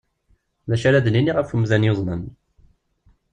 D 0.69 0.71
acu 0.75 0.85
ara 0.89 1.05
d-nini 1.05 1.31
ɣef 1.37 1.49
umdan 1.55 1.87
yuḍnen? 1.87 2.23